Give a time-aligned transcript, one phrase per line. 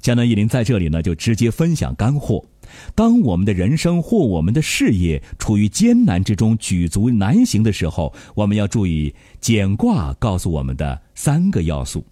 [0.00, 2.42] 江南一林在这里呢，就直接分享干货。
[2.94, 12.04] 当我们的人生或我们的事业处于艰难之中、举足难行的时候，我们要注意简卦告诉我们的三个要素。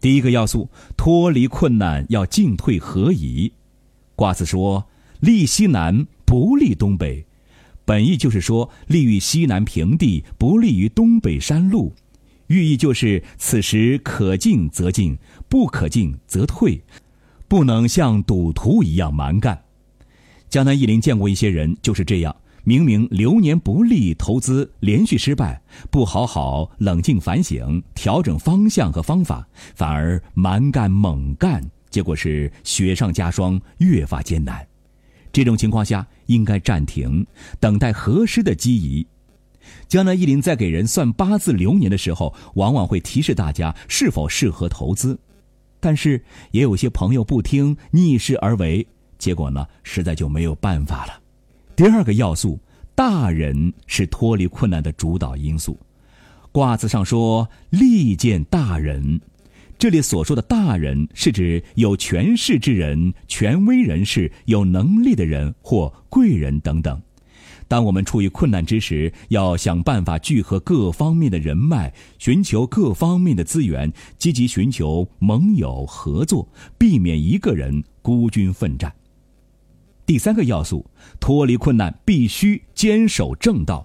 [0.00, 3.52] 第一个要素，脱离困难要进退合宜。
[4.16, 4.86] 卦辞说
[5.20, 7.26] ：“利西南，不利东北。”
[7.84, 11.92] 本意就是说，利于西南平地，不利于东北山路。
[12.54, 15.18] 寓意就是此时可进则进，
[15.48, 16.80] 不可进则退，
[17.48, 19.60] 不能像赌徒一样蛮干。
[20.48, 29.44] 江南一林见过一些人就是这样，明明流年不利，投资连续失败，不好好冷静反省，调整方向和方法，
[29.74, 31.60] 反而蛮干猛干，
[31.90, 34.64] 结果是雪上加霜，越发艰难。
[35.32, 37.26] 这种情况下应该暂停，
[37.58, 39.04] 等待合适的机宜。
[39.88, 45.18] 江南一林在给人算八字流年的时候，往往会提示大家是否适合投资，
[45.80, 48.86] 但是也有些朋友不听，逆势而为。
[49.18, 51.20] 结果呢，实在就没有办法了。
[51.76, 52.58] 第二个要素，
[52.94, 55.78] 大人是脱离困难的主导因素。
[56.52, 59.20] 卦辞上说“利见大人”，
[59.76, 67.00] 这里所说的大人是指有权势之人、权威人士、有能力的人或贵人等等。
[67.74, 78.94] 当我们处于困难之时，要想办法聚合各方面的人脉，寻求各方面的资源，积极寻求盟友合作，避免一个人孤军奋战。
[80.06, 83.84] 第三个要素，脱离困难必须坚守正道。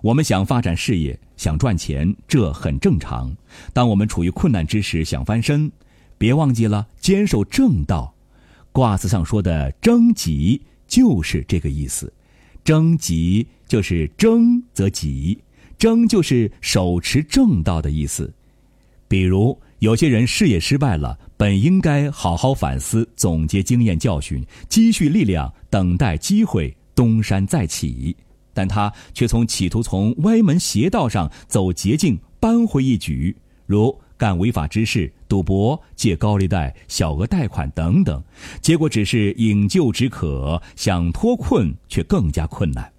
[0.00, 3.30] 我们想发展事业，想赚钱，这很正常。
[3.74, 5.70] 当我们处于困难之时，想翻身，
[6.16, 8.14] 别忘记了坚守正道。
[8.72, 12.10] 卦辞上说的“征吉”就是这个意思。
[12.68, 15.38] 争吉就是争则吉，
[15.78, 18.30] 争就是手持正道的意思。
[19.08, 19.58] 比如。
[19.78, 28.16] 有些人事业失败了，本应该好好反思、总结经验教训，积蓄力量，等待机会东山再起，
[28.52, 33.36] 但他却从企图从歪门邪道上走捷径扳回一局，
[33.66, 38.22] 如干违法之事、赌博、借高利贷、小额贷款等等，
[38.60, 42.90] 结果只是饮鸩止渴，想脱困却更加困难。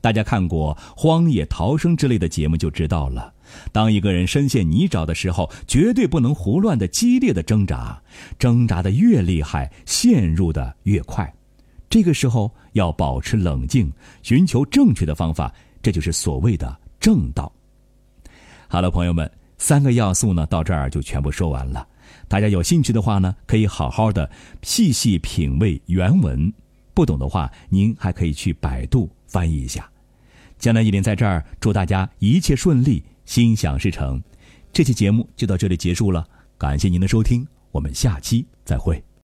[0.00, 3.32] 大家看过《荒野逃生》之类的节目就知道了。
[3.70, 8.02] 当一个人深陷泥沼的时候，绝对不能胡乱的、激烈的挣扎，
[8.36, 11.32] 挣扎的越厉害，陷入的越快。
[11.88, 13.92] 这个时候要保持冷静，
[14.22, 17.52] 寻求正确的方法，这就是所谓的正道。
[18.66, 19.30] 好了，朋友们，
[19.62, 21.86] 三个要素呢，到这儿就全部说完了。
[22.26, 24.28] 大家有兴趣的话呢，可以好好的
[24.60, 26.50] 细细品味原文；
[26.92, 29.88] 不懂的话，您还可以去百度翻译一下。
[30.58, 33.04] 江南一林在这儿祝大家一切顺利。
[33.24, 34.20] 心想事成，
[34.72, 36.26] 这期节目就到这里结束了，
[36.58, 39.11] 感谢您的收听，我们下期再会。